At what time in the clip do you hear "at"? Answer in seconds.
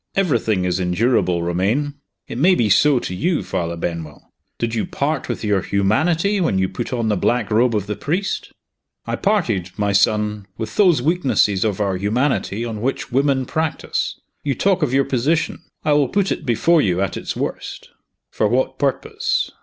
16.99-17.15